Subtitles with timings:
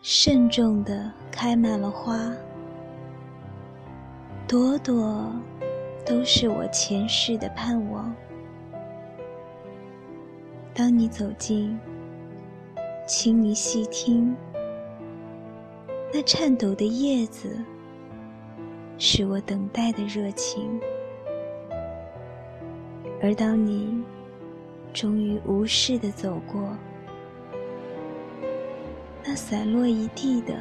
[0.00, 2.32] 慎重地开满了花，
[4.46, 5.30] 朵朵
[6.06, 8.14] 都是我前世的盼望。
[10.72, 11.78] 当你走近，
[13.06, 14.34] 请你细听，
[16.12, 17.58] 那颤抖的叶子。
[19.00, 20.80] 是我等待的热情，
[23.22, 24.02] 而当你
[24.92, 26.76] 终于无视的走过，
[29.24, 30.54] 那散落一地的，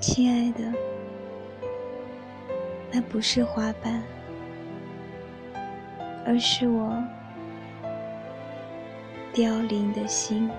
[0.00, 0.72] 亲爱的，
[2.90, 4.02] 那不是花瓣，
[6.24, 7.02] 而是我
[9.32, 10.50] 凋零的心。